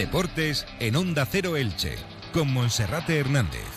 Deportes 0.00 0.64
en 0.78 0.96
Onda 0.96 1.26
Cero 1.26 1.58
Elche, 1.58 1.94
con 2.32 2.50
Monserrate 2.50 3.18
Hernández. 3.18 3.68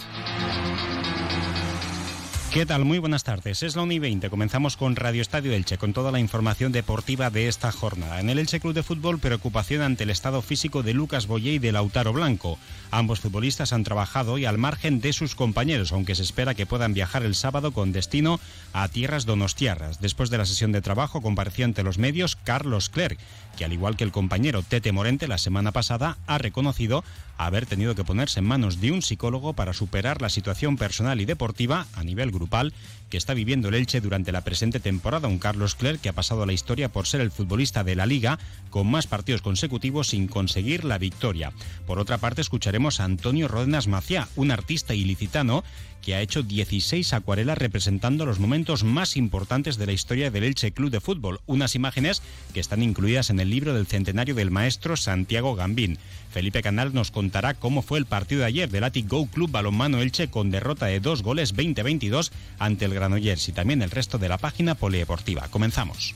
¿Qué 2.54 2.68
tal? 2.68 2.86
Muy 2.86 3.00
buenas 3.00 3.24
tardes. 3.24 3.64
Es 3.64 3.76
la 3.76 3.82
1 3.82 3.94
y 3.94 3.98
20. 4.00 4.30
Comenzamos 4.30 4.78
con 4.78 4.96
Radio 4.96 5.24
Estadio 5.24 5.54
Elche, 5.54 5.80
con 5.80 5.92
toda 5.92 6.12
la 6.12 6.20
información 6.20 6.72
deportiva 6.72 7.32
de 7.32 7.48
esta 7.48 7.72
jornada. 7.72 8.20
En 8.20 8.30
el 8.30 8.38
Elche 8.38 8.60
Club 8.60 8.76
de 8.76 8.84
Fútbol, 8.84 9.18
preocupación 9.18 9.82
ante 9.82 10.04
el 10.04 10.12
estado 10.12 10.44
físico 10.44 10.84
de 10.84 10.94
Lucas 10.94 11.26
Boyé 11.26 11.54
y 11.54 11.60
de 11.60 11.72
Lautaro 11.72 12.14
Blanco. 12.14 12.60
Ambos 12.92 13.22
futbolistas 13.22 13.74
han 13.74 13.84
trabajado 13.84 14.34
hoy 14.34 14.46
al 14.46 14.60
margen 14.60 15.02
de 15.02 15.14
sus 15.14 15.34
compañeros, 15.34 15.92
aunque 15.92 16.14
se 16.14 16.22
espera 16.22 16.54
que 16.54 16.68
puedan 16.68 16.94
viajar 16.94 17.24
el 17.24 17.34
sábado 17.34 17.72
con 17.72 17.92
destino 17.92 18.40
a 18.72 18.88
tierras 18.88 19.26
donostiarras. 19.26 20.00
Después 20.00 20.30
de 20.30 20.38
la 20.38 20.46
sesión 20.46 20.72
de 20.72 20.84
trabajo, 20.84 21.24
compareció 21.24 21.66
ante 21.66 21.82
los 21.82 21.98
medios 21.98 22.36
Carlos 22.36 22.90
Clerc, 22.90 23.18
que 23.58 23.66
al 23.66 23.74
igual 23.74 23.96
que 23.96 24.04
el 24.04 24.12
compañero 24.12 24.64
Tete 24.64 24.92
Morente 24.92 25.28
la 25.28 25.38
semana 25.38 25.72
pasada, 25.72 26.18
ha 26.28 26.38
reconocido 26.38 27.04
haber 27.38 27.66
tenido 27.66 27.96
que 27.96 28.04
ponerse 28.04 28.40
en 28.40 28.46
manos 28.46 28.80
de 28.80 28.92
un 28.92 29.02
psicólogo 29.02 29.54
para 29.54 29.74
superar 29.74 30.22
la 30.22 30.30
situación 30.30 30.78
personal 30.78 31.20
y 31.20 31.26
deportiva 31.26 31.88
a 31.94 32.04
nivel 32.04 32.32
grupal 32.32 32.74
que 33.10 33.18
está 33.18 33.34
viviendo 33.34 33.70
el 33.70 33.76
Elche 33.76 34.02
durante 34.02 34.32
la 34.32 34.42
presente 34.42 34.80
temporada. 34.80 35.28
Un 35.28 35.40
Carlos 35.40 35.76
Clerc 35.76 36.02
que 36.02 36.10
ha 36.10 36.14
pasado 36.14 36.44
a 36.44 36.46
la 36.46 36.54
historia 36.54 36.90
por 36.90 37.06
ser 37.06 37.22
el 37.22 37.32
futbolista 37.32 37.84
de 37.84 37.96
la 37.96 38.06
liga 38.06 38.40
con 38.70 38.90
más 38.90 39.08
partidos 39.08 39.42
consecutivos 39.42 40.08
sin 40.08 40.28
conseguir 40.28 40.84
la 40.84 40.98
victoria. 40.98 41.54
Por 41.86 42.00
otra 42.00 42.18
parte, 42.18 42.42
escucharemos 42.42 43.00
a 43.00 43.06
Antonio 43.06 43.48
Rodenas 43.48 43.88
Maciá, 43.88 44.28
un 44.36 44.52
artista 44.52 44.96
ilicitano 44.96 45.64
que 46.02 46.16
ha 46.16 46.22
hecho 46.22 46.44
16 46.44 47.14
acuarelas 47.14 47.58
representando 47.58 48.26
los 48.26 48.40
momentos 48.40 48.84
más 48.84 49.16
importantes 49.16 49.78
de 49.78 49.86
la 49.86 49.94
historia 49.94 50.32
del 50.32 50.44
Elche 50.44 50.74
Club 50.74 50.92
de 50.92 51.00
Fútbol, 51.00 51.40
unas 51.46 51.76
imágenes 51.76 52.22
que 52.54 52.60
están 52.60 52.84
incluidas 52.84 53.30
en 53.30 53.40
el 53.40 53.43
libro 53.50 53.74
del 53.74 53.88
centenario 53.88 54.36
del 54.36 54.52
maestro 54.52 54.98
Santiago 54.98 55.56
Gambín. 55.56 55.98
Felipe 56.32 56.62
Canal 56.62 56.94
nos 56.94 57.12
contará 57.12 57.54
cómo 57.54 57.82
fue 57.82 58.00
el 58.00 58.06
partido 58.06 58.42
de 58.42 58.48
ayer 58.48 58.70
del 58.70 58.84
Atic 58.84 59.08
Club 59.08 59.52
Balonmano 59.52 60.02
Elche 60.02 60.30
con 60.30 60.52
derrota 60.52 60.88
de 60.88 61.00
dos 61.00 61.22
goles 61.22 61.56
20-22 61.56 62.32
ante 62.60 62.86
el 62.86 62.94
Granollers 62.94 63.48
y 63.50 63.52
también 63.52 63.82
el 63.82 63.92
resto 63.92 64.18
de 64.18 64.30
la 64.30 64.38
página 64.38 64.76
polideportiva. 64.76 65.48
Comenzamos. 65.50 66.16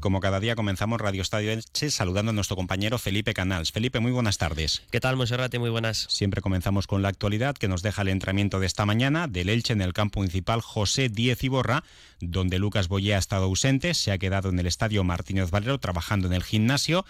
Como 0.00 0.20
cada 0.20 0.40
día 0.40 0.56
comenzamos 0.56 0.98
Radio 0.98 1.20
Estadio 1.20 1.52
Elche 1.52 1.90
saludando 1.90 2.30
a 2.30 2.32
nuestro 2.32 2.56
compañero 2.56 2.96
Felipe 2.96 3.34
Canals. 3.34 3.70
Felipe, 3.70 4.00
muy 4.00 4.12
buenas 4.12 4.38
tardes. 4.38 4.82
¿Qué 4.90 4.98
tal, 4.98 5.16
Monserrate? 5.16 5.58
Muy 5.58 5.68
buenas. 5.68 6.06
Siempre 6.08 6.40
comenzamos 6.40 6.86
con 6.86 7.02
la 7.02 7.08
actualidad 7.08 7.54
que 7.54 7.68
nos 7.68 7.82
deja 7.82 8.00
el 8.00 8.08
entrenamiento 8.08 8.60
de 8.60 8.66
esta 8.66 8.86
mañana 8.86 9.28
del 9.28 9.50
Elche 9.50 9.74
en 9.74 9.82
el 9.82 9.92
campo 9.92 10.20
municipal 10.20 10.62
José 10.62 11.10
Díez 11.10 11.44
Iborra, 11.44 11.84
donde 12.18 12.58
Lucas 12.58 12.88
Boyé 12.88 13.14
ha 13.14 13.18
estado 13.18 13.44
ausente, 13.44 13.92
se 13.92 14.10
ha 14.10 14.16
quedado 14.16 14.48
en 14.48 14.58
el 14.58 14.66
estadio 14.66 15.04
Martínez 15.04 15.50
Valero 15.50 15.78
trabajando 15.78 16.28
en 16.28 16.32
el 16.32 16.44
gimnasio 16.44 17.04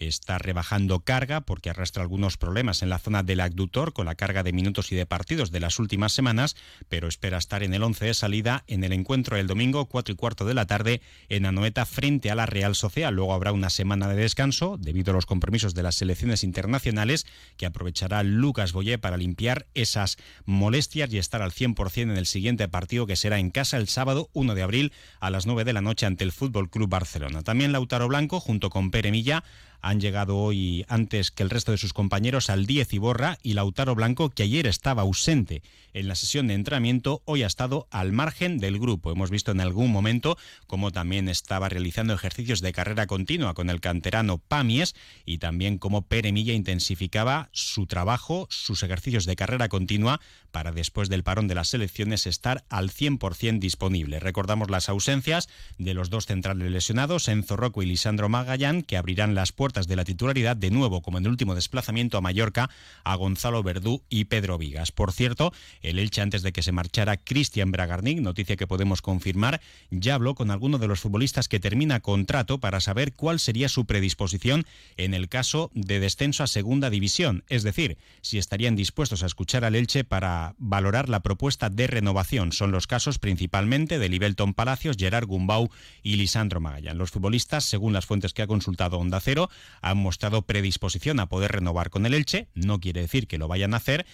está 0.00 0.38
rebajando 0.38 1.00
carga 1.00 1.40
porque 1.40 1.70
arrastra 1.70 2.02
algunos 2.02 2.36
problemas 2.36 2.82
en 2.82 2.88
la 2.88 2.98
zona 2.98 3.22
del 3.22 3.40
abductor 3.40 3.92
con 3.92 4.06
la 4.06 4.14
carga 4.14 4.42
de 4.42 4.52
minutos 4.52 4.92
y 4.92 4.96
de 4.96 5.06
partidos 5.06 5.50
de 5.50 5.60
las 5.60 5.78
últimas 5.78 6.12
semanas, 6.12 6.56
pero 6.88 7.08
espera 7.08 7.38
estar 7.38 7.62
en 7.62 7.74
el 7.74 7.82
11 7.82 8.06
de 8.06 8.14
salida 8.14 8.64
en 8.66 8.84
el 8.84 8.92
encuentro 8.92 9.36
del 9.36 9.46
domingo 9.46 9.86
4 9.86 10.12
y 10.12 10.16
cuarto 10.16 10.44
de 10.44 10.54
la 10.54 10.66
tarde 10.66 11.00
en 11.28 11.46
Anoeta 11.46 11.84
frente 11.86 12.30
a 12.30 12.34
la 12.34 12.46
Real 12.46 12.74
Social. 12.74 13.14
Luego 13.14 13.34
habrá 13.34 13.52
una 13.52 13.70
semana 13.70 14.08
de 14.08 14.16
descanso 14.16 14.76
debido 14.78 15.10
a 15.10 15.14
los 15.14 15.26
compromisos 15.26 15.74
de 15.74 15.82
las 15.82 15.96
selecciones 15.96 16.44
internacionales 16.44 17.26
que 17.56 17.66
aprovechará 17.66 18.22
Lucas 18.22 18.72
Boyé 18.72 18.98
para 18.98 19.16
limpiar 19.16 19.66
esas 19.74 20.16
molestias 20.44 21.12
y 21.12 21.18
estar 21.18 21.42
al 21.42 21.52
100% 21.52 22.02
en 22.02 22.16
el 22.16 22.26
siguiente 22.26 22.68
partido 22.68 23.06
que 23.06 23.16
será 23.16 23.38
en 23.38 23.50
casa 23.50 23.76
el 23.76 23.88
sábado 23.88 24.30
1 24.32 24.54
de 24.54 24.62
abril 24.62 24.92
a 25.20 25.30
las 25.30 25.46
9 25.46 25.64
de 25.64 25.72
la 25.72 25.80
noche 25.80 26.06
ante 26.06 26.24
el 26.24 26.32
Fútbol 26.32 26.70
Club 26.70 26.88
Barcelona. 26.88 27.42
También 27.42 27.72
Lautaro 27.72 28.08
Blanco 28.08 28.40
junto 28.40 28.70
con 28.70 28.90
Pere 28.90 29.10
Milla 29.10 29.44
han 29.80 30.00
llegado 30.00 30.36
hoy 30.36 30.84
antes 30.88 31.30
que 31.30 31.42
el 31.42 31.50
resto 31.50 31.72
de 31.72 31.78
sus 31.78 31.92
compañeros 31.92 32.50
al 32.50 32.66
10 32.66 32.92
Iborra 32.94 33.38
y 33.42 33.54
Lautaro 33.54 33.94
Blanco, 33.94 34.30
que 34.30 34.42
ayer 34.42 34.66
estaba 34.66 35.02
ausente 35.02 35.62
en 35.94 36.08
la 36.08 36.14
sesión 36.14 36.48
de 36.48 36.54
entrenamiento, 36.54 37.22
hoy 37.24 37.42
ha 37.42 37.46
estado 37.46 37.88
al 37.90 38.12
margen 38.12 38.58
del 38.58 38.78
grupo. 38.78 39.10
Hemos 39.10 39.30
visto 39.30 39.52
en 39.52 39.60
algún 39.60 39.90
momento 39.90 40.36
cómo 40.66 40.90
también 40.90 41.28
estaba 41.28 41.68
realizando 41.68 42.14
ejercicios 42.14 42.60
de 42.60 42.72
carrera 42.72 43.06
continua 43.06 43.54
con 43.54 43.70
el 43.70 43.80
canterano 43.80 44.38
Pamies 44.38 44.94
y 45.24 45.38
también 45.38 45.78
cómo 45.78 46.02
Pere 46.02 46.32
Milla 46.32 46.52
intensificaba 46.52 47.48
su 47.52 47.86
trabajo, 47.86 48.46
sus 48.50 48.82
ejercicios 48.82 49.24
de 49.24 49.36
carrera 49.36 49.68
continua 49.68 50.20
para 50.50 50.72
después 50.72 51.08
del 51.08 51.24
parón 51.24 51.48
de 51.48 51.54
las 51.54 51.68
selecciones 51.68 52.26
estar 52.26 52.64
al 52.68 52.90
100% 52.90 53.58
disponible. 53.58 54.20
Recordamos 54.20 54.70
las 54.70 54.88
ausencias 54.88 55.48
de 55.78 55.94
los 55.94 56.10
dos 56.10 56.26
centrales 56.26 56.70
lesionados, 56.70 57.28
Enzo 57.28 57.56
Rocco 57.56 57.82
y 57.82 57.86
Lisandro 57.86 58.28
Magallán, 58.28 58.82
que 58.82 58.96
abrirán 58.96 59.34
las 59.34 59.52
puertas 59.52 59.67
de 59.72 59.96
la 59.96 60.04
titularidad 60.04 60.56
de 60.56 60.70
nuevo, 60.70 61.02
como 61.02 61.18
en 61.18 61.24
el 61.24 61.30
último 61.30 61.54
desplazamiento 61.54 62.18
a 62.18 62.20
Mallorca, 62.20 62.70
a 63.04 63.14
Gonzalo 63.16 63.62
Verdú 63.62 64.02
y 64.08 64.24
Pedro 64.24 64.58
Vigas. 64.58 64.92
Por 64.92 65.12
cierto, 65.12 65.52
el 65.82 65.98
Elche 65.98 66.22
antes 66.22 66.42
de 66.42 66.52
que 66.52 66.62
se 66.62 66.72
marchara 66.72 67.16
Cristian 67.16 67.70
Bragarnik, 67.70 68.20
noticia 68.20 68.56
que 68.56 68.66
podemos 68.66 69.02
confirmar, 69.02 69.60
ya 69.90 70.14
habló 70.14 70.34
con 70.34 70.50
alguno 70.50 70.78
de 70.78 70.88
los 70.88 71.00
futbolistas 71.00 71.48
que 71.48 71.60
termina 71.60 72.00
contrato 72.00 72.58
para 72.58 72.80
saber 72.80 73.12
cuál 73.12 73.38
sería 73.38 73.68
su 73.68 73.84
predisposición 73.84 74.64
en 74.96 75.14
el 75.14 75.28
caso 75.28 75.70
de 75.74 76.00
descenso 76.00 76.42
a 76.42 76.46
segunda 76.46 76.90
división, 76.90 77.44
es 77.48 77.62
decir, 77.62 77.98
si 78.22 78.38
estarían 78.38 78.76
dispuestos 78.76 79.22
a 79.22 79.26
escuchar 79.26 79.64
al 79.64 79.74
Elche 79.74 80.04
para 80.04 80.54
valorar 80.58 81.08
la 81.08 81.20
propuesta 81.20 81.70
de 81.70 81.86
renovación. 81.86 82.52
Son 82.52 82.72
los 82.72 82.86
casos 82.86 83.18
principalmente 83.18 83.98
de 83.98 84.08
Libelton 84.08 84.54
Palacios, 84.54 84.96
Gerard 84.98 85.26
Gumbau 85.26 85.70
y 86.02 86.16
Lisandro 86.16 86.60
Magallán. 86.60 86.98
Los 86.98 87.10
futbolistas, 87.10 87.64
según 87.64 87.92
las 87.92 88.06
fuentes 88.06 88.32
que 88.32 88.42
ha 88.42 88.46
consultado 88.46 88.98
Onda 88.98 89.20
Cero, 89.20 89.50
han 89.80 89.98
mostrado 89.98 90.42
predisposición 90.42 91.20
a 91.20 91.28
poder 91.28 91.52
renovar 91.52 91.90
con 91.90 92.06
el 92.06 92.14
Elche, 92.14 92.48
no 92.54 92.80
quiere 92.80 93.00
decir 93.00 93.26
que 93.26 93.38
lo 93.38 93.48
vayan 93.48 93.74
a 93.74 93.78
hacer, 93.78 94.06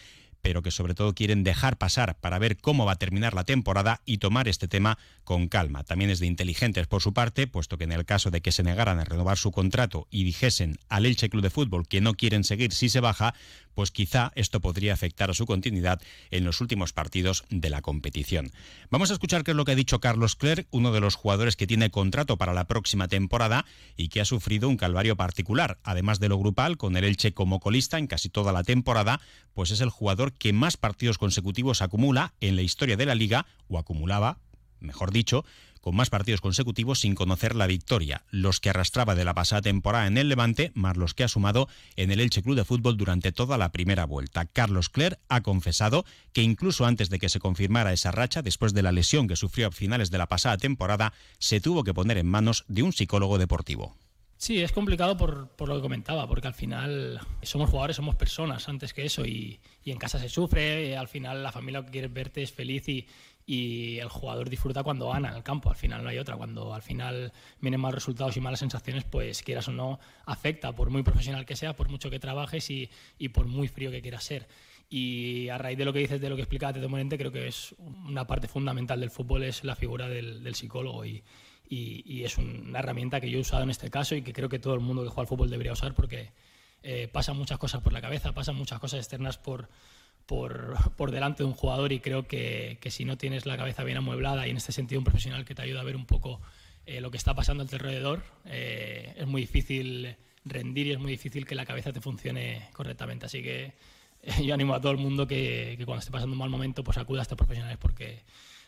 pero 0.45 0.61
que 0.61 0.71
sobre 0.71 0.95
todo 0.95 1.15
quieren 1.15 1.43
dejar 1.43 1.79
pasar 1.79 2.21
para 2.21 2.39
ver 2.39 2.59
cómo 2.59 2.85
va 2.85 2.93
a 2.93 2.97
terminar 2.97 3.33
la 3.33 3.45
temporada 3.45 4.03
y 4.05 4.19
tomar 4.19 4.47
este 4.47 4.69
tema 4.69 4.99
con 5.25 5.49
calma. 5.49 5.85
También 5.85 6.11
es 6.11 6.19
de 6.21 6.27
inteligentes 6.27 6.87
por 6.87 7.01
su 7.01 7.15
parte, 7.15 7.47
puesto 7.47 7.79
que 7.79 7.85
en 7.85 7.93
el 7.93 8.05
caso 8.05 8.31
de 8.31 8.43
que 8.43 8.53
se 8.53 8.63
negaran 8.63 8.99
a 8.99 9.05
renovar 9.05 9.39
su 9.39 9.53
contrato 9.53 10.07
y 10.11 10.23
dijesen 10.23 10.77
al 10.91 11.07
Elche 11.07 11.31
Club 11.31 11.43
de 11.43 11.49
Fútbol 11.49 11.89
que 11.89 12.03
no 12.03 12.13
quieren 12.13 12.45
seguir 12.45 12.73
si 12.73 12.91
se 12.91 13.01
baja, 13.01 13.35
pues 13.75 13.91
quizá 13.91 14.33
esto 14.35 14.61
podría 14.61 14.93
afectar 14.93 15.31
a 15.31 15.35
su 15.35 15.47
continuidad 15.47 16.01
en 16.31 16.45
los 16.45 16.61
últimos 16.61 16.93
partidos 16.93 17.45
de 17.51 17.71
la 17.71 17.83
competición. 17.83 18.53
Vamos 18.91 19.11
a 19.11 19.15
escuchar 19.15 19.45
qué 19.45 19.51
es 19.51 19.57
lo 19.57 19.65
que 19.65 19.73
ha 19.73 19.77
dicho 19.77 20.01
Carlos 20.01 20.37
Clerc, 20.37 20.67
uno 20.71 20.93
de 20.93 21.01
los 21.01 21.15
jugadores 21.15 21.57
que 21.57 21.67
tiene 21.67 21.91
contrato 21.91 22.37
para 22.37 22.55
la 22.55 22.65
próxima 22.65 23.09
temporada 23.09 23.65
y 23.97 24.09
que 24.09 24.21
ha 24.21 24.25
sufrido 24.25 24.69
un 24.69 24.77
calvario 24.77 25.17
particular. 25.17 25.79
Además 25.83 26.21
de 26.21 26.29
lo 26.29 26.39
grupal, 26.39 26.77
con 26.77 26.97
el 26.97 27.05
Elche 27.05 27.35
como 27.35 27.61
colista 27.61 27.99
en 27.99 28.07
casi 28.07 28.29
toda 28.29 28.53
la 28.53 28.65
temporada, 28.65 29.21
pues 29.53 29.71
es 29.71 29.81
el 29.81 29.91
jugador 29.91 30.33
que 30.33 30.53
más 30.53 30.77
partidos 30.77 31.19
consecutivos 31.19 31.83
acumula 31.83 32.35
en 32.41 32.57
la 32.57 32.63
historia 32.63 32.97
de 32.97 33.07
la 33.07 33.15
liga, 33.15 33.47
o 33.69 33.79
acumulaba, 33.79 34.39
mejor 34.81 35.11
dicho, 35.11 35.45
con 35.85 35.95
más 35.95 36.09
partidos 36.09 36.41
consecutivos 36.41 37.01
sin 37.01 37.15
conocer 37.15 37.55
la 37.55 37.67
victoria, 37.67 38.23
los 38.31 38.59
que 38.59 38.71
arrastraba 38.71 39.15
de 39.15 39.27
la 39.27 39.35
pasada 39.35 39.61
temporada 39.61 40.07
en 40.07 40.17
el 40.17 40.31
Levante, 40.31 40.73
más 40.73 40.97
los 40.97 41.13
que 41.13 41.25
ha 41.25 41.29
sumado 41.29 41.69
en 41.97 42.11
el 42.11 42.21
Elche 42.21 42.43
Club 42.43 42.57
de 42.57 42.65
Fútbol 42.65 42.97
durante 42.97 43.33
toda 43.33 43.59
la 43.59 43.71
primera 43.71 44.07
vuelta. 44.07 44.47
Carlos 44.47 44.89
Cler 44.89 45.19
ha 45.29 45.43
confesado 45.43 46.07
que 46.33 46.41
incluso 46.41 46.87
antes 46.87 47.11
de 47.11 47.19
que 47.19 47.29
se 47.29 47.39
confirmara 47.39 47.93
esa 47.93 48.13
racha, 48.13 48.41
después 48.41 48.73
de 48.73 48.81
la 48.81 48.93
lesión 48.93 49.29
que 49.29 49.37
sufrió 49.37 49.67
a 49.67 49.73
finales 49.73 50.11
de 50.11 50.17
la 50.17 50.27
pasada 50.27 50.57
temporada, 50.57 51.13
se 51.39 51.61
tuvo 51.61 51.85
que 51.85 51.93
poner 51.93 52.17
en 52.17 52.29
manos 52.29 52.65
de 52.67 52.83
un 52.83 52.95
psicólogo 52.95 53.37
deportivo. 53.37 53.95
Sí, 54.37 54.61
es 54.63 54.73
complicado 54.73 55.17
por, 55.17 55.69
lo 55.69 55.75
que 55.77 55.81
comentaba, 55.81 56.27
porque 56.29 56.49
al 56.49 56.55
final 56.55 57.21
somos 57.43 57.71
jugadores, 57.71 57.97
somos 57.97 58.17
personas 58.17 58.69
antes 58.69 58.93
que 58.93 59.05
eso 59.05 59.25
y, 59.25 59.61
en 59.85 59.97
casa 59.97 60.19
se 60.19 60.29
sufre, 60.29 60.97
al 60.97 61.09
final 61.09 61.43
la 61.43 61.53
familia 61.53 61.85
que 61.85 61.91
quiere 61.91 62.09
verte 62.09 62.43
es 62.43 62.53
feliz 62.53 62.89
y, 62.89 63.07
y 63.47 63.99
el 63.99 64.09
jugador 64.09 64.49
disfruta 64.49 64.83
cuando 64.83 65.11
gana 65.11 65.29
en 65.29 65.37
el 65.37 65.43
campo, 65.43 65.69
al 65.69 65.77
final 65.77 66.03
no 66.03 66.09
hay 66.09 66.19
otra, 66.19 66.37
cuando 66.37 66.73
al 66.73 66.83
final 66.83 67.33
vienen 67.61 67.81
malos 67.81 67.97
resultados 67.97 68.37
y 68.37 68.41
malas 68.41 68.61
sensaciones, 68.61 69.05
pues 69.05 69.43
quieras 69.43 69.69
o 69.69 69.73
no, 69.73 69.99
afecta, 70.25 70.73
por 70.73 70.91
muy 70.91 71.03
profesional 71.03 71.45
que 71.45 71.57
sea, 71.57 71.77
por 71.77 71.89
mucho 71.91 72.11
que 72.11 72.19
trabajes 72.19 72.71
y, 72.71 72.89
y 73.19 73.29
por 73.29 73.47
muy 73.47 73.69
frío 73.69 73.91
que 73.91 74.01
quieras 74.01 74.25
ser. 74.25 74.49
Y 74.89 75.49
a 75.49 75.59
raíz 75.59 75.77
de 75.77 75.85
lo 75.85 75.93
que 75.93 75.99
dices, 75.99 76.21
de 76.21 76.29
lo 76.31 76.37
que 76.37 76.43
explicaba 76.43 76.73
Tete 76.73 76.89
Morente, 76.89 77.19
creo 77.19 77.33
que 77.33 77.49
es 77.49 77.75
una 77.79 78.27
parte 78.27 78.49
fundamental 78.49 79.01
del 79.01 79.11
fútbol, 79.11 79.43
es 79.45 79.65
la 79.65 79.77
figura 79.77 80.09
del, 80.09 80.55
psicólogo 80.55 81.05
y, 81.05 81.23
y, 81.69 82.03
y, 82.07 82.25
es 82.25 82.39
una 82.39 82.79
herramienta 82.79 83.21
que 83.21 83.29
yo 83.29 83.39
he 83.39 83.41
usado 83.41 83.63
en 83.63 83.71
este 83.71 83.91
caso 83.91 84.15
y 84.15 84.23
que 84.23 84.33
creo 84.33 84.49
que 84.49 84.59
todo 84.59 84.75
el 84.75 84.81
mundo 84.81 85.03
que 85.03 85.09
juega 85.09 85.23
al 85.23 85.27
fútbol 85.29 85.51
debería 85.51 85.73
usar 85.73 85.95
porque 85.95 86.33
eh, 86.83 87.09
pasan 87.09 87.39
muchas 87.39 87.59
cosas 87.59 87.81
por 87.81 87.95
la 87.95 88.03
cabeza, 88.03 88.33
pasan 88.33 88.57
muchas 88.57 88.79
cosas 88.79 89.01
externas 89.01 89.39
por, 89.39 89.71
por, 90.27 91.11
delante 91.11 91.43
de 91.43 91.49
un 91.49 91.55
jugador 91.55 91.93
y 91.93 92.01
creo 92.01 92.27
que, 92.27 92.79
si 92.89 93.05
no 93.05 93.19
tienes 93.19 93.47
la 93.47 93.57
cabeza 93.57 93.85
bien 93.85 93.99
amueblada 93.99 94.47
y 94.47 94.51
en 94.51 94.57
este 94.57 94.73
sentido 94.73 95.01
un 95.01 95.05
profesional 95.05 95.45
que 95.45 95.55
te 95.55 95.63
ayuda 95.63 95.81
a 95.81 95.85
ver 95.85 95.97
un 95.97 96.07
poco 96.07 96.41
eh, 96.87 97.01
lo 97.01 97.11
que 97.11 97.17
está 97.17 97.35
pasando 97.35 97.65
a 97.65 97.67
tu 97.67 97.77
alrededor, 97.77 98.23
eh, 98.45 99.15
es 99.17 99.27
muy 99.27 99.43
difícil 99.43 100.17
rendir 100.45 100.87
y 100.87 100.93
es 100.93 100.99
muy 100.99 101.13
difícil 101.13 101.47
que 101.47 101.55
la 101.55 101.65
cabeza 101.65 101.93
te 101.93 102.01
funcione 102.01 102.69
correctamente. 102.73 103.27
Así 103.27 103.43
que 103.43 103.75
yo 104.45 104.55
animo 104.55 104.75
a 104.75 104.81
todo 104.81 104.93
el 104.93 104.99
mundo 104.99 105.27
que, 105.27 105.75
cuando 105.85 106.01
esté 106.01 106.11
pasando 106.11 106.33
un 106.33 106.39
mal 106.39 106.51
momento 106.51 106.85
pues 106.85 106.99
acuda 106.99 107.21
a 107.21 107.23
estos 107.23 107.39
profesionales 107.39 107.79
porque 107.79 108.23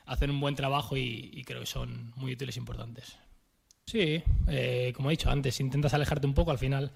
hacen 0.07 0.31
un 0.31 0.41
buen 0.41 0.55
trabajo 0.55 0.97
y, 0.97 1.43
creo 1.47 1.61
que 1.61 1.67
son 1.67 2.13
muy 2.17 2.33
útiles 2.33 2.57
e 2.57 2.61
importantes. 2.61 3.19
Sí, 3.87 4.23
eh, 4.49 4.93
como 4.95 5.11
he 5.11 5.13
dicho 5.13 5.31
antes, 5.31 5.61
intentas 5.61 5.95
alejarte 5.95 6.27
un 6.27 6.35
poco, 6.35 6.51
al 6.51 6.59
final 6.59 6.93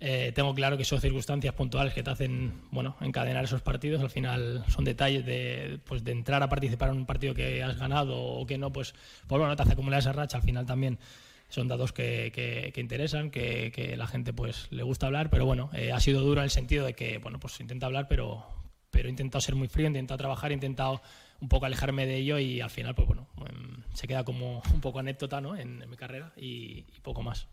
eh, 0.00 0.32
tengo 0.34 0.54
claro 0.54 0.76
que 0.76 0.84
son 0.84 1.00
circunstancias 1.00 1.54
puntuales 1.54 1.92
que 1.92 2.02
te 2.02 2.10
hacen 2.10 2.52
bueno, 2.70 2.96
encadenar 3.00 3.44
esos 3.44 3.62
partidos. 3.62 4.00
Al 4.00 4.10
final 4.10 4.64
son 4.68 4.84
detalles 4.84 5.26
de, 5.26 5.80
pues, 5.84 6.04
de 6.04 6.12
entrar 6.12 6.42
a 6.42 6.48
participar 6.48 6.90
en 6.90 6.98
un 6.98 7.06
partido 7.06 7.34
que 7.34 7.62
has 7.62 7.78
ganado 7.78 8.16
o 8.16 8.46
que 8.46 8.58
no, 8.58 8.72
pues, 8.72 8.94
pues 9.26 9.38
bueno, 9.38 9.56
te 9.56 9.62
hace 9.62 9.72
acumular 9.72 9.98
esa 9.98 10.12
racha. 10.12 10.36
Al 10.36 10.44
final 10.44 10.66
también 10.66 10.98
son 11.48 11.66
datos 11.66 11.92
que, 11.92 12.30
que, 12.32 12.80
interesan, 12.80 13.30
que, 13.30 13.72
que, 13.74 13.96
la 13.96 14.06
gente 14.06 14.32
pues 14.32 14.68
le 14.70 14.82
gusta 14.82 15.06
hablar, 15.06 15.30
pero 15.30 15.46
bueno, 15.46 15.70
eh, 15.72 15.92
ha 15.92 16.00
sido 16.00 16.20
duro 16.20 16.40
en 16.40 16.44
el 16.44 16.50
sentido 16.50 16.84
de 16.84 16.94
que, 16.94 17.18
bueno, 17.18 17.40
pues 17.40 17.58
intenta 17.60 17.86
hablar, 17.86 18.06
pero, 18.06 18.46
pero 18.90 19.08
he 19.08 19.10
intentado 19.10 19.40
ser 19.40 19.54
muy 19.54 19.66
frío, 19.66 19.86
he 19.86 19.88
intentado 19.88 20.18
trabajar, 20.18 20.50
he 20.50 20.54
intentado 20.54 21.00
un 21.40 21.48
poco 21.48 21.66
alejarme 21.66 22.06
de 22.06 22.16
ello 22.16 22.38
y 22.38 22.60
al 22.60 22.70
final, 22.70 22.94
pues 22.94 23.08
bueno, 23.08 23.28
em, 23.48 23.82
se 23.94 24.06
queda 24.06 24.24
como 24.24 24.62
un 24.72 24.80
poco 24.80 24.98
anécdota 24.98 25.40
¿no? 25.40 25.56
en, 25.56 25.88
mi 25.88 25.96
carrera 25.96 26.32
y 26.36 26.82
poco 27.02 27.22
más. 27.22 27.48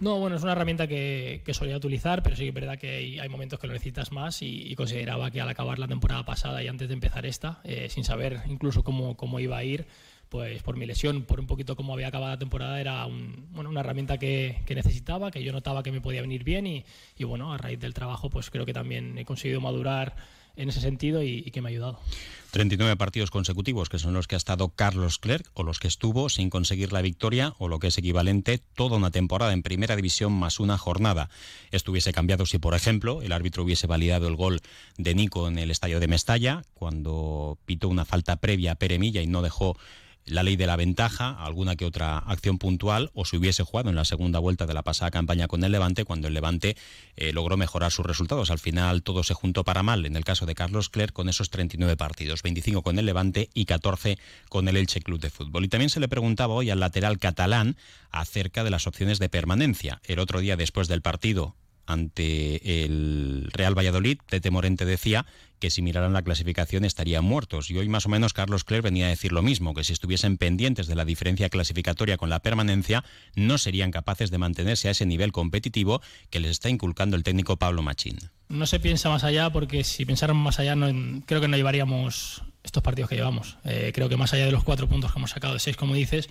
No, 0.00 0.18
bueno, 0.18 0.36
es 0.36 0.42
una 0.42 0.52
herramienta 0.52 0.86
que, 0.86 1.42
que 1.44 1.54
solía 1.54 1.76
utilizar, 1.76 2.22
pero 2.22 2.34
sí 2.34 2.42
que 2.42 2.48
es 2.48 2.54
verdad 2.54 2.78
que 2.78 3.20
hay, 3.20 3.28
momentos 3.28 3.58
que 3.60 3.66
lo 3.66 3.72
necesitas 3.72 4.10
más 4.10 4.42
y, 4.42 4.74
consideraba 4.74 5.30
que 5.30 5.40
al 5.40 5.48
acabar 5.48 5.78
la 5.78 5.86
temporada 5.86 6.24
pasada 6.24 6.62
y 6.62 6.68
antes 6.68 6.88
de 6.88 6.94
empezar 6.94 7.24
esta, 7.24 7.60
eh, 7.64 7.88
sin 7.88 8.02
saber 8.02 8.40
incluso 8.48 8.82
cómo, 8.82 9.16
cómo 9.16 9.38
iba 9.38 9.56
a 9.56 9.64
ir, 9.64 9.86
pues 10.28 10.62
por 10.62 10.76
mi 10.76 10.86
lesión, 10.86 11.22
por 11.22 11.38
un 11.38 11.46
poquito 11.46 11.76
cómo 11.76 11.92
había 11.92 12.08
acabado 12.08 12.32
la 12.32 12.38
temporada, 12.38 12.80
era 12.80 13.06
bueno, 13.06 13.68
una 13.68 13.80
herramienta 13.80 14.18
que, 14.18 14.62
que, 14.64 14.74
necesitaba, 14.74 15.30
que 15.30 15.44
yo 15.44 15.52
notaba 15.52 15.82
que 15.82 15.92
me 15.92 16.00
podía 16.00 16.22
venir 16.22 16.42
bien 16.42 16.66
y, 16.66 16.84
y, 17.18 17.24
bueno, 17.24 17.52
a 17.52 17.58
raíz 17.58 17.78
del 17.78 17.94
trabajo 17.94 18.30
pues 18.30 18.50
creo 18.50 18.64
que 18.64 18.72
también 18.72 19.18
he 19.18 19.24
conseguido 19.24 19.60
madurar 19.60 20.16
en 20.56 20.68
ese 20.68 20.80
sentido 20.80 21.22
y, 21.22 21.42
que 21.50 21.60
me 21.62 21.68
ha 21.68 21.70
ayudado. 21.70 21.98
39 22.50 22.96
partidos 22.96 23.30
consecutivos, 23.30 23.88
que 23.88 23.98
son 23.98 24.12
los 24.12 24.26
que 24.26 24.34
ha 24.34 24.38
estado 24.38 24.68
Carlos 24.68 25.18
Clerc, 25.18 25.48
o 25.54 25.62
los 25.62 25.80
que 25.80 25.88
estuvo 25.88 26.28
sin 26.28 26.50
conseguir 26.50 26.92
la 26.92 27.00
victoria, 27.00 27.54
o 27.58 27.68
lo 27.68 27.78
que 27.78 27.86
es 27.86 27.96
equivalente, 27.96 28.58
toda 28.74 28.98
una 28.98 29.10
temporada 29.10 29.54
en 29.54 29.62
primera 29.62 29.96
división 29.96 30.32
más 30.32 30.60
una 30.60 30.76
jornada. 30.76 31.30
Estuviese 31.70 32.12
cambiado 32.12 32.44
si, 32.44 32.58
por 32.58 32.74
ejemplo, 32.74 33.22
el 33.22 33.32
árbitro 33.32 33.62
hubiese 33.62 33.86
validado 33.86 34.28
el 34.28 34.36
gol 34.36 34.60
de 34.98 35.14
Nico 35.14 35.48
en 35.48 35.58
el 35.58 35.70
estadio 35.70 35.98
de 35.98 36.08
Mestalla, 36.08 36.62
cuando 36.74 37.58
pitó 37.64 37.88
una 37.88 38.04
falta 38.04 38.36
previa 38.36 38.72
a 38.72 38.76
Peremilla 38.76 39.22
y 39.22 39.26
no 39.26 39.40
dejó 39.40 39.78
la 40.24 40.42
ley 40.42 40.56
de 40.56 40.66
la 40.66 40.76
ventaja, 40.76 41.30
alguna 41.30 41.76
que 41.76 41.84
otra 41.84 42.18
acción 42.18 42.58
puntual, 42.58 43.10
o 43.14 43.24
si 43.24 43.36
hubiese 43.36 43.62
jugado 43.62 43.90
en 43.90 43.96
la 43.96 44.04
segunda 44.04 44.38
vuelta 44.38 44.66
de 44.66 44.74
la 44.74 44.82
pasada 44.82 45.10
campaña 45.10 45.48
con 45.48 45.64
el 45.64 45.72
Levante, 45.72 46.04
cuando 46.04 46.28
el 46.28 46.34
Levante 46.34 46.76
eh, 47.16 47.32
logró 47.32 47.56
mejorar 47.56 47.90
sus 47.90 48.06
resultados. 48.06 48.50
Al 48.50 48.58
final 48.58 49.02
todo 49.02 49.24
se 49.24 49.34
juntó 49.34 49.64
para 49.64 49.82
mal, 49.82 50.06
en 50.06 50.16
el 50.16 50.24
caso 50.24 50.46
de 50.46 50.54
Carlos 50.54 50.88
Clerc, 50.88 51.12
con 51.12 51.28
esos 51.28 51.50
39 51.50 51.96
partidos, 51.96 52.42
25 52.42 52.82
con 52.82 52.98
el 52.98 53.06
Levante 53.06 53.50
y 53.54 53.64
14 53.64 54.18
con 54.48 54.68
el 54.68 54.76
Elche 54.76 55.00
Club 55.00 55.20
de 55.20 55.30
Fútbol. 55.30 55.64
Y 55.64 55.68
también 55.68 55.90
se 55.90 56.00
le 56.00 56.08
preguntaba 56.08 56.54
hoy 56.54 56.70
al 56.70 56.80
lateral 56.80 57.18
catalán 57.18 57.76
acerca 58.10 58.64
de 58.64 58.70
las 58.70 58.86
opciones 58.86 59.18
de 59.18 59.28
permanencia. 59.28 60.00
El 60.04 60.18
otro 60.18 60.40
día, 60.40 60.56
después 60.56 60.88
del 60.88 61.02
partido, 61.02 61.56
ante 61.92 62.84
el 62.84 63.48
Real 63.52 63.76
Valladolid, 63.76 64.18
Tete 64.26 64.50
Morente 64.50 64.84
decía 64.84 65.26
que 65.62 65.70
si 65.70 65.80
miraran 65.80 66.12
la 66.12 66.22
clasificación 66.22 66.84
estarían 66.84 67.24
muertos. 67.24 67.70
Y 67.70 67.78
hoy 67.78 67.88
más 67.88 68.06
o 68.06 68.08
menos 68.08 68.32
Carlos 68.32 68.64
Cler 68.64 68.82
venía 68.82 69.06
a 69.06 69.10
decir 69.10 69.30
lo 69.30 69.42
mismo, 69.42 69.74
que 69.74 69.84
si 69.84 69.92
estuviesen 69.92 70.36
pendientes 70.36 70.88
de 70.88 70.96
la 70.96 71.04
diferencia 71.04 71.48
clasificatoria 71.50 72.16
con 72.16 72.30
la 72.30 72.40
permanencia, 72.40 73.04
no 73.36 73.58
serían 73.58 73.92
capaces 73.92 74.32
de 74.32 74.38
mantenerse 74.38 74.88
a 74.88 74.90
ese 74.90 75.06
nivel 75.06 75.30
competitivo 75.30 76.02
que 76.30 76.40
les 76.40 76.50
está 76.50 76.68
inculcando 76.68 77.16
el 77.16 77.22
técnico 77.22 77.58
Pablo 77.58 77.80
Machín. 77.82 78.18
No 78.48 78.66
se 78.66 78.80
piensa 78.80 79.08
más 79.08 79.22
allá 79.22 79.50
porque 79.50 79.84
si 79.84 80.04
pensáramos 80.04 80.42
más 80.42 80.58
allá 80.58 80.74
creo 81.26 81.40
que 81.40 81.46
no 81.46 81.56
llevaríamos 81.56 82.42
estos 82.64 82.82
partidos 82.82 83.08
que 83.08 83.16
llevamos. 83.16 83.56
Eh, 83.64 83.92
creo 83.94 84.08
que 84.08 84.16
más 84.16 84.32
allá 84.32 84.46
de 84.46 84.52
los 84.52 84.64
cuatro 84.64 84.88
puntos 84.88 85.12
que 85.12 85.18
hemos 85.20 85.30
sacado 85.30 85.54
de 85.54 85.60
seis, 85.60 85.76
como 85.76 85.94
dices, 85.94 86.28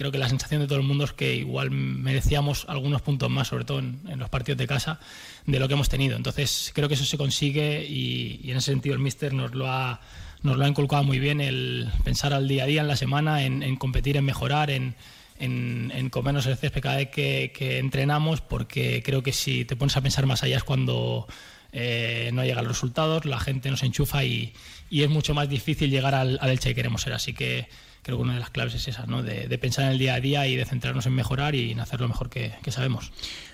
creo 0.00 0.10
que 0.10 0.16
la 0.16 0.30
sensación 0.30 0.62
de 0.62 0.66
todo 0.66 0.78
el 0.78 0.84
mundo 0.86 1.04
es 1.04 1.12
que 1.12 1.34
igual 1.34 1.70
merecíamos 1.70 2.64
algunos 2.70 3.02
puntos 3.02 3.28
más, 3.28 3.48
sobre 3.48 3.66
todo 3.66 3.80
en, 3.80 4.00
los 4.16 4.30
partidos 4.30 4.56
de 4.56 4.66
casa, 4.66 4.98
de 5.44 5.60
lo 5.60 5.68
que 5.68 5.74
hemos 5.74 5.90
tenido. 5.90 6.16
Entonces 6.16 6.72
creo 6.74 6.88
que 6.88 6.94
eso 6.94 7.04
se 7.04 7.18
consigue 7.18 7.84
y, 7.86 8.50
en 8.50 8.56
ese 8.56 8.70
sentido 8.72 8.94
el 8.94 9.02
míster 9.02 9.34
nos 9.34 9.54
lo 9.54 9.70
ha 9.70 10.00
nos 10.42 10.56
lo 10.56 10.64
ha 10.64 10.68
inculcado 10.68 11.04
muy 11.04 11.18
bien 11.18 11.42
el 11.42 11.90
pensar 12.02 12.32
al 12.32 12.48
día 12.48 12.64
a 12.64 12.66
día, 12.66 12.80
en 12.80 12.88
la 12.88 12.96
semana, 12.96 13.44
en, 13.44 13.76
competir, 13.76 14.16
en 14.16 14.24
mejorar, 14.24 14.70
en, 14.70 14.94
en, 15.38 16.08
comernos 16.08 16.46
el 16.46 16.56
césped 16.56 16.80
cada 16.80 16.96
vez 16.96 17.10
que, 17.10 17.78
entrenamos, 17.78 18.40
porque 18.40 19.02
creo 19.04 19.22
que 19.22 19.32
si 19.32 19.66
te 19.66 19.76
pones 19.76 19.98
a 19.98 20.00
pensar 20.00 20.24
más 20.24 20.42
allá 20.42 20.56
es 20.56 20.64
cuando 20.64 21.26
eh, 21.72 22.30
no 22.32 22.42
llegan 22.42 22.64
los 22.64 22.72
resultados, 22.72 23.26
la 23.26 23.38
gente 23.38 23.70
nos 23.70 23.82
enchufa 23.82 24.24
y, 24.24 24.54
es 24.90 25.10
mucho 25.10 25.34
más 25.34 25.46
difícil 25.46 25.90
llegar 25.90 26.14
al, 26.14 26.38
al 26.40 26.48
Elche 26.48 26.70
que 26.70 26.74
queremos 26.74 27.02
ser. 27.02 27.12
Así 27.12 27.34
que 27.34 27.68
creo 28.02 28.16
que 28.16 28.22
una 28.22 28.34
de 28.34 28.40
las 28.40 28.50
claves 28.50 28.74
es 28.74 28.88
esa, 28.88 29.06
¿no? 29.06 29.22
de, 29.22 29.58
pensar 29.58 29.86
en 29.86 29.92
el 29.92 29.98
día 29.98 30.14
a 30.14 30.20
día 30.20 30.46
y 30.46 30.56
de 30.56 30.64
centrarnos 30.64 31.06
en 31.06 31.14
mejorar 31.14 31.54
y 31.54 31.72
en 31.72 31.80
hacer 31.80 32.00
lo 32.00 32.08
mejor 32.08 32.30
que, 32.30 32.52
que 32.62 32.72
sabemos. 32.72 33.12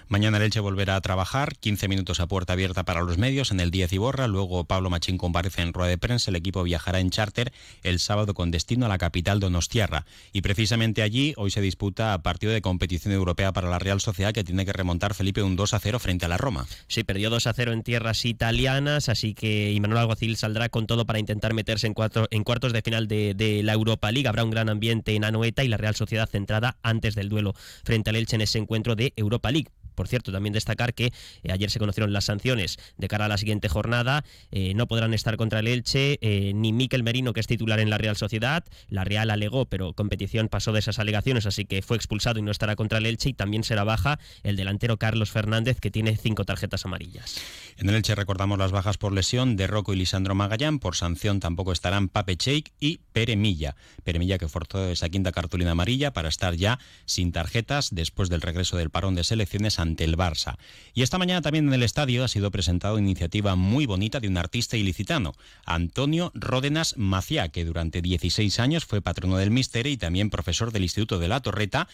Mañana 0.09 0.37
el 0.37 0.45
Elche 0.45 0.61
volverá 0.61 0.95
a 0.95 1.01
trabajar, 1.01 1.57
15 1.59 1.89
minutos 1.89 2.21
a 2.21 2.29
puerta 2.29 2.53
abierta 2.53 2.85
para 2.85 3.03
los 3.03 3.19
medios 3.19 3.51
en 3.51 3.59
el 3.59 3.73
10 3.73 3.93
y 3.95 3.99
borra, 3.99 4.29
luego 4.29 4.63
Pablo 4.63 4.89
Machín 4.89 5.19
comparece 5.19 5.63
en 5.63 5.73
rueda 5.73 5.91
de 5.91 5.99
prensa, 5.99 6.31
el 6.31 6.37
equipo 6.37 6.63
viajará 6.63 7.01
en 7.01 7.11
charter 7.11 7.53
el 7.83 7.99
sábado 7.99 8.33
con 8.33 8.53
destino 8.53 8.87
a 8.87 8.89
la 8.89 8.99
capital 8.99 9.41
donostiarra 9.41 10.07
y 10.33 10.43
precisamente 10.43 11.03
allí 11.03 11.35
hoy 11.37 11.51
se 11.51 11.61
disputa 11.61 12.23
partido 12.23 12.53
de 12.53 12.63
competición 12.63 13.15
europea 13.15 13.53
para 13.53 13.69
la 13.69 13.81
Real 13.81 14.01
Sociedad 14.01 14.33
que 14.33 14.45
tiene 14.45 14.65
que 14.65 14.73
remontar 14.73 15.13
Felipe 15.13 15.43
un 15.43 15.57
2 15.57 15.75
a 15.75 15.81
0 15.81 15.99
frente 15.99 16.25
a 16.25 16.29
la 16.29 16.37
Roma. 16.37 16.69
Sí, 16.87 17.03
perdió 17.03 17.29
2 17.29 17.49
a 17.49 17.53
0 17.53 17.73
en 17.73 17.83
tierras 17.83 18.25
italianas, 18.25 19.09
así 19.09 19.35
que 19.35 19.73
Imanuel 19.73 20.03
Alguacil 20.03 20.37
saldrá 20.37 20.69
con 20.69 20.87
todo 20.87 21.05
para 21.05 21.19
intentar 21.19 21.53
meterse 21.53 21.89
en, 21.89 21.97
en 22.31 22.45
cuartos 22.45 22.73
de 22.73 22.83
final 22.83 23.09
de, 23.09 23.35
de, 23.35 23.65
la 23.65 23.73
Europa 23.73 24.13
League. 24.13 24.29
Habrá 24.37 24.45
un 24.45 24.51
gran 24.51 24.69
ambiente 24.69 25.15
en 25.15 25.25
Anoeta 25.25 25.65
y 25.65 25.69
la 25.69 25.79
Real 25.79 25.95
Sociedad 25.95 26.29
centrada 26.29 26.77
antes 26.83 27.15
del 27.15 27.31
duelo 27.31 27.55
frente 27.85 28.11
al 28.11 28.17
Elche 28.17 28.37
en 28.37 28.43
ese 28.43 28.59
encuentro 28.59 28.95
de 28.95 29.15
Europa 29.17 29.51
League. 29.51 29.71
Por 29.97 30.07
cierto, 30.07 30.31
también 30.31 30.53
destacar 30.53 30.95
que 30.95 31.07
eh, 31.07 31.51
ayer 31.51 31.71
se 31.71 31.81
conocieron 31.81 32.13
las 32.13 32.27
sanciones 32.27 32.79
de 32.97 33.09
cara 33.09 33.25
a 33.25 33.29
la 33.29 33.39
siguiente 33.39 33.69
jornada. 33.69 34.25
Eh, 34.53 34.75
no 34.75 34.87
podrán 34.87 35.15
estar 35.15 35.37
contra 35.37 35.59
el 35.59 35.67
Elche 35.67 36.19
eh, 36.21 36.53
ni 36.55 36.73
Miquel 36.73 37.03
Merino, 37.03 37.33
que 37.33 37.41
es 37.41 37.49
titular 37.49 37.81
en 37.81 37.91
la 37.91 37.99
Real 37.99 38.17
Sociedad. 38.17 38.65
La 38.89 39.03
Real 39.03 39.31
alegó, 39.31 39.67
pero 39.67 39.93
competición 39.95 40.49
pasó 40.49 40.73
de 40.73 40.79
esas 40.79 40.99
alegaciones, 40.99 41.47
así 41.47 41.65
que 41.65 41.83
fue 41.83 41.97
expulsado 41.97 42.39
y 42.39 42.43
no 42.43 42.53
estará 42.53 42.77
contra 42.77 42.99
el 42.99 43.07
Elche. 43.07 43.31
Y 43.31 43.33
también 43.33 43.65
será 43.65 43.83
baja 43.83 44.21
el 44.45 44.57
delantero 44.57 44.99
Carlos 44.99 45.31
Fernández, 45.31 45.81
que 45.81 45.91
tiene 45.91 46.17
cinco 46.17 46.45
tarjetas 46.45 46.85
amarillas. 46.85 47.37
En 47.77 47.89
el 47.89 47.97
Elche 47.97 48.15
recordamos 48.15 48.59
las 48.59 48.71
bajas 48.71 48.99
por 48.99 49.13
lesión 49.13 49.57
de 49.57 49.67
Rocco 49.67 49.93
y 49.93 49.97
Lisandro 49.97 50.35
Magallán. 50.35 50.79
Por 50.79 50.95
sanción 50.95 51.41
tampoco 51.41 51.73
estarán 51.73 52.09
Pape 52.09 52.37
Cheik 52.37 52.73
y 52.79 53.01
Pere 53.13 53.37
Milla. 53.37 53.75
Pere 54.05 54.19
Milla 54.19 54.39
que 54.39 54.49
forzó 54.49 54.89
esa 54.91 55.09
quinta 55.09 55.33
cartulina 55.33 55.73
amarilla 55.73 56.13
para 56.13 56.29
estar 56.29 56.55
ya 56.55 56.79
sin 57.07 57.33
tarjetas 57.33 57.89
después 57.93 58.29
del 58.29 58.43
regreso 58.43 58.77
del 58.77 58.91
parón 58.91 59.15
de 59.15 59.25
selecciones 59.25 59.79
ante 59.87 60.05
el 60.05 60.17
Barça. 60.17 60.57
Y 60.95 61.03
esta 61.03 61.19
mañana 61.19 61.43
también 61.43 61.69
en 61.69 61.75
el 61.75 61.83
estadio 61.83 62.25
ha 62.25 62.29
sido 62.29 62.51
presentada 62.51 62.95
una 62.95 63.03
iniciativa 63.03 63.55
muy 63.55 63.87
bonita 63.87 64.21
de 64.21 64.29
un 64.29 64.37
artista 64.37 64.77
ilicitano, 64.77 65.35
Antonio 65.65 66.33
Ródenas 66.35 66.97
Maciá, 66.97 67.49
que 67.49 67.65
durante 67.65 68.03
16 68.03 68.61
años 68.61 68.85
fue 68.85 69.03
patrono 69.03 69.37
del 69.37 69.51
Misterio 69.51 69.93
y 69.93 69.97
también 69.97 70.31
profesor 70.31 70.73
del 70.73 70.83
Instituto 70.83 71.19
de 71.19 71.29
la 71.29 71.41
Torreta, 71.41 71.89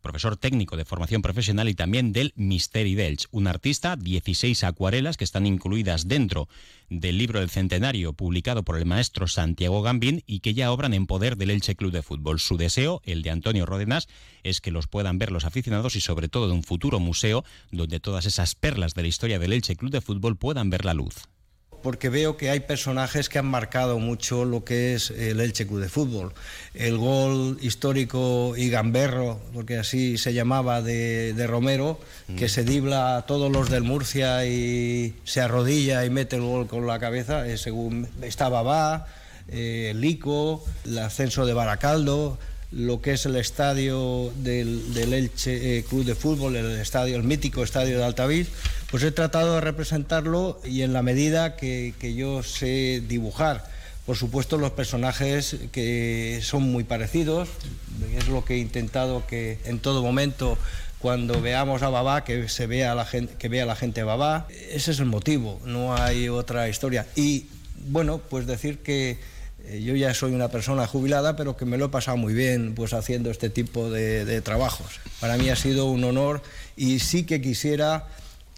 profesor 0.00 0.36
técnico 0.36 0.76
de 0.76 0.84
formación 0.84 1.22
profesional 1.22 1.68
y 1.68 1.74
también 1.74 2.12
del 2.12 2.32
Misteri 2.36 2.94
Delch. 2.94 3.26
Un 3.30 3.46
artista, 3.46 3.96
16 3.96 4.64
acuarelas 4.64 5.16
que 5.16 5.24
están 5.24 5.46
incluidas 5.46 6.08
dentro 6.08 6.48
del 6.90 7.16
libro 7.16 7.40
del 7.40 7.48
centenario 7.48 8.12
publicado 8.12 8.64
por 8.64 8.76
el 8.76 8.84
maestro 8.84 9.28
Santiago 9.28 9.80
Gambín 9.80 10.22
y 10.26 10.40
que 10.40 10.52
ya 10.52 10.72
obran 10.72 10.92
en 10.92 11.06
poder 11.06 11.36
del 11.36 11.50
Elche 11.50 11.76
Club 11.76 11.92
de 11.92 12.02
Fútbol. 12.02 12.40
Su 12.40 12.56
deseo, 12.56 13.00
el 13.04 13.22
de 13.22 13.30
Antonio 13.30 13.64
Ródenas, 13.64 14.08
es 14.42 14.60
que 14.60 14.72
los 14.72 14.88
puedan 14.88 15.18
ver 15.18 15.32
los 15.32 15.44
aficionados 15.44 15.96
y 15.96 16.00
sobre 16.00 16.28
todo 16.28 16.48
de 16.48 16.54
un 16.54 16.64
futuro 16.64 17.00
museo 17.00 17.44
donde 17.70 18.00
todas 18.00 18.26
esas 18.26 18.54
perlas 18.54 18.94
de 18.94 19.02
la 19.02 19.08
historia 19.08 19.38
del 19.38 19.52
Elche 19.52 19.76
Club 19.76 19.90
de 19.90 20.00
Fútbol 20.00 20.36
puedan 20.36 20.68
ver 20.68 20.84
la 20.84 20.94
luz 20.94 21.28
porque 21.82 22.08
veo 22.08 22.36
que 22.36 22.50
hay 22.50 22.60
personajes 22.60 23.28
que 23.28 23.38
han 23.38 23.46
marcado 23.46 23.98
mucho 23.98 24.44
lo 24.44 24.64
que 24.64 24.94
es 24.94 25.10
el 25.10 25.40
Elche 25.40 25.66
Club 25.66 25.80
de 25.80 25.88
Fútbol. 25.88 26.32
El 26.74 26.98
gol 26.98 27.58
histórico 27.60 28.54
y 28.56 28.70
gamberro, 28.70 29.40
porque 29.52 29.78
así 29.78 30.18
se 30.18 30.32
llamaba, 30.32 30.82
de, 30.82 31.46
Romero, 31.46 31.98
que 32.36 32.48
se 32.48 32.64
dibla 32.64 33.16
a 33.16 33.26
todos 33.26 33.50
los 33.50 33.70
del 33.70 33.82
Murcia 33.82 34.46
y 34.46 35.14
se 35.24 35.40
arrodilla 35.40 36.04
y 36.04 36.10
mete 36.10 36.36
el 36.36 36.42
gol 36.42 36.66
con 36.66 36.86
la 36.86 36.98
cabeza, 36.98 37.46
eh, 37.46 37.58
según 37.58 38.08
estaba 38.22 38.62
va, 38.62 39.06
eh, 39.48 39.92
Lico, 39.96 40.64
el 40.84 40.98
ascenso 40.98 41.46
de 41.46 41.54
Baracaldo, 41.54 42.38
lo 42.72 43.00
que 43.00 43.12
es 43.12 43.26
el 43.26 43.36
estadio 43.36 44.32
del, 44.36 44.94
del 44.94 45.12
Elche 45.12 45.78
eh, 45.78 45.84
Club 45.84 46.04
de 46.04 46.14
Fútbol, 46.14 46.56
el 46.56 46.80
estadio, 46.80 47.16
el 47.16 47.24
mítico 47.24 47.62
estadio 47.62 47.98
de 47.98 48.04
Altavís, 48.04 48.48
pues 48.90 49.02
he 49.02 49.10
tratado 49.10 49.56
de 49.56 49.60
representarlo 49.60 50.60
y 50.64 50.82
en 50.82 50.92
la 50.92 51.02
medida 51.02 51.56
que, 51.56 51.94
que 51.98 52.14
yo 52.14 52.42
sé 52.42 53.02
dibujar. 53.06 53.68
Por 54.06 54.16
supuesto, 54.16 54.56
los 54.56 54.72
personajes 54.72 55.56
que 55.72 56.40
son 56.42 56.62
muy 56.62 56.84
parecidos, 56.84 57.48
es 58.16 58.28
lo 58.28 58.44
que 58.44 58.54
he 58.54 58.58
intentado 58.58 59.26
que 59.26 59.58
en 59.64 59.78
todo 59.78 60.02
momento 60.02 60.56
cuando 61.00 61.40
veamos 61.40 61.82
a 61.82 61.88
Babá, 61.88 62.24
que 62.24 62.48
se 62.48 62.66
vea 62.66 62.94
la 62.94 63.06
gente, 63.06 63.34
que 63.38 63.48
vea 63.48 63.64
la 63.64 63.74
gente 63.74 64.02
Babá. 64.02 64.46
Ese 64.70 64.90
es 64.90 64.98
el 64.98 65.06
motivo, 65.06 65.60
no 65.64 65.96
hay 65.96 66.28
otra 66.28 66.68
historia. 66.68 67.06
Y 67.16 67.46
bueno, 67.88 68.18
pues 68.18 68.46
decir 68.46 68.78
que 68.78 69.18
eh, 69.66 69.82
yo 69.82 69.94
ya 69.94 70.14
soy 70.14 70.32
una 70.32 70.48
persona 70.48 70.86
jubilada, 70.86 71.36
pero 71.36 71.56
que 71.56 71.64
me 71.64 71.78
lo 71.78 71.86
he 71.86 71.88
pasado 71.88 72.16
muy 72.16 72.34
bien 72.34 72.74
pues 72.74 72.92
haciendo 72.92 73.30
este 73.30 73.50
tipo 73.50 73.90
de, 73.90 74.40
trabajos. 74.42 75.00
Para 75.20 75.36
mí 75.36 75.48
ha 75.48 75.56
sido 75.56 75.86
un 75.86 76.04
honor 76.04 76.42
y 76.76 76.98
sí 77.00 77.24
que 77.24 77.40
quisiera 77.40 78.08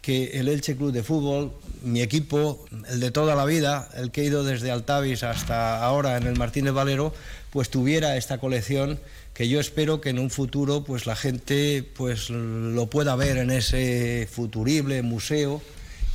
que 0.01 0.41
el 0.41 0.49
Elche 0.49 0.77
Club 0.77 0.93
de 0.93 1.03
Fútbol, 1.03 1.53
mi 1.83 2.03
equipo, 2.03 2.65
el 2.89 3.01
de 3.01 3.11
toda 3.11 3.37
la 3.37 3.45
vida, 3.45 3.89
el 3.95 4.11
que 4.11 4.23
he 4.23 4.25
ido 4.25 4.43
desde 4.43 4.71
Altavis 4.71 5.23
hasta 5.23 5.83
ahora 5.85 6.17
en 6.17 6.27
el 6.27 6.37
Martínez 6.37 6.73
Valero, 6.73 7.15
pues 7.51 7.71
tuviera 7.71 8.17
esta 8.17 8.39
colección 8.39 8.99
que 9.35 9.49
yo 9.49 9.61
espero 9.61 10.01
que 10.01 10.11
en 10.11 10.19
un 10.19 10.31
futuro 10.31 10.85
pues 10.85 11.07
la 11.07 11.17
gente 11.17 11.89
pues 11.97 12.31
lo 12.31 12.91
pueda 12.91 13.17
ver 13.17 13.37
en 13.37 13.51
ese 13.51 14.29
futurible 14.31 15.03
museo 15.03 15.63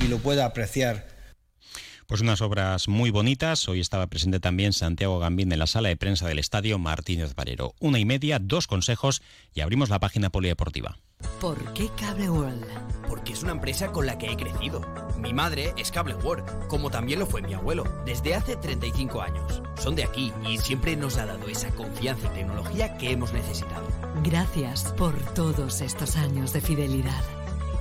y 0.00 0.08
lo 0.08 0.18
pueda 0.18 0.44
apreciar. 0.44 1.17
Pues 2.08 2.22
unas 2.22 2.40
obras 2.40 2.88
muy 2.88 3.10
bonitas. 3.10 3.68
Hoy 3.68 3.80
estaba 3.80 4.06
presente 4.06 4.40
también 4.40 4.72
Santiago 4.72 5.18
Gambín 5.18 5.52
en 5.52 5.58
la 5.58 5.66
sala 5.66 5.90
de 5.90 5.96
prensa 5.98 6.26
del 6.26 6.38
estadio 6.38 6.78
Martínez 6.78 7.34
Valero. 7.34 7.74
Una 7.80 7.98
y 7.98 8.06
media, 8.06 8.38
dos 8.38 8.66
consejos 8.66 9.20
y 9.52 9.60
abrimos 9.60 9.90
la 9.90 10.00
página 10.00 10.30
polideportiva. 10.30 10.96
¿Por 11.38 11.74
qué 11.74 11.90
Cable 11.98 12.30
World? 12.30 12.64
Porque 13.06 13.34
es 13.34 13.42
una 13.42 13.52
empresa 13.52 13.92
con 13.92 14.06
la 14.06 14.16
que 14.16 14.32
he 14.32 14.36
crecido. 14.38 14.80
Mi 15.18 15.34
madre 15.34 15.74
es 15.76 15.90
Cable 15.90 16.14
World, 16.14 16.68
como 16.68 16.88
también 16.88 17.18
lo 17.18 17.26
fue 17.26 17.42
mi 17.42 17.52
abuelo, 17.52 17.84
desde 18.06 18.34
hace 18.34 18.56
35 18.56 19.20
años. 19.20 19.60
Son 19.78 19.94
de 19.94 20.04
aquí 20.04 20.32
y 20.48 20.56
siempre 20.56 20.96
nos 20.96 21.18
ha 21.18 21.26
dado 21.26 21.46
esa 21.46 21.68
confianza 21.72 22.28
y 22.28 22.36
tecnología 22.38 22.96
que 22.96 23.10
hemos 23.10 23.34
necesitado. 23.34 23.86
Gracias 24.24 24.94
por 24.96 25.14
todos 25.34 25.82
estos 25.82 26.16
años 26.16 26.54
de 26.54 26.62
fidelidad. 26.62 27.22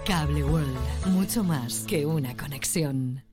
Cable 0.06 0.44
World, 0.44 1.06
mucho 1.06 1.46
más 1.46 1.86
que 1.88 2.06
una 2.06 2.36
conexión. 2.36 3.27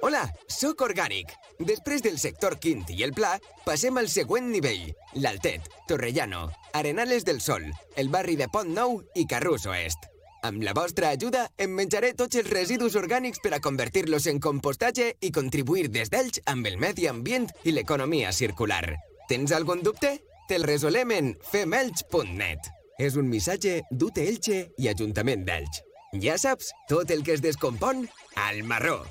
Hola, 0.00 0.28
sóc 0.46 0.84
Orgànic. 0.86 1.32
Després 1.66 2.04
del 2.04 2.20
sector 2.22 2.54
quint 2.62 2.84
i 2.94 3.02
el 3.02 3.10
pla, 3.16 3.32
passem 3.64 3.96
al 3.98 4.06
següent 4.12 4.46
nivell. 4.52 4.92
L'Altet, 5.18 5.66
Torrellano, 5.90 6.44
Arenales 6.78 7.26
del 7.26 7.40
Sol, 7.42 7.64
el 7.98 8.12
barri 8.12 8.36
de 8.38 8.46
Pont 8.52 8.70
Nou 8.76 9.00
i 9.18 9.26
Carrús 9.26 9.66
Oest. 9.66 10.06
Amb 10.46 10.62
la 10.62 10.74
vostra 10.76 11.10
ajuda, 11.16 11.48
em 11.58 11.74
menjaré 11.74 12.12
tots 12.14 12.38
els 12.38 12.50
residus 12.52 12.94
orgànics 12.94 13.42
per 13.42 13.56
a 13.56 13.60
convertir-los 13.64 14.30
en 14.30 14.38
compostatge 14.38 15.10
i 15.18 15.32
contribuir 15.34 15.88
des 15.90 16.14
d'ells 16.14 16.44
amb 16.46 16.70
el 16.70 16.78
medi 16.78 17.10
ambient 17.10 17.50
i 17.66 17.74
l'economia 17.74 18.30
circular. 18.30 18.84
Tens 19.28 19.50
algun 19.52 19.82
dubte? 19.82 20.14
Te'l 20.48 20.62
resolem 20.62 21.10
en 21.18 21.34
femelch.net. 21.50 22.70
És 23.02 23.18
un 23.18 23.26
missatge 23.26 23.80
d'UT 23.90 24.22
Elche 24.22 24.68
i 24.78 24.88
Ajuntament 24.94 25.42
d'Elx. 25.44 25.82
Ja 26.22 26.38
saps, 26.38 26.70
tot 26.88 27.10
el 27.10 27.26
que 27.26 27.34
es 27.34 27.42
descompon, 27.42 28.06
al 28.38 28.62
marró. 28.62 29.02